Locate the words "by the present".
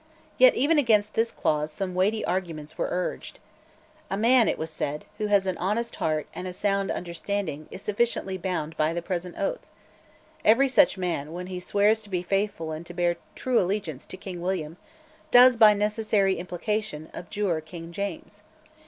8.77-9.37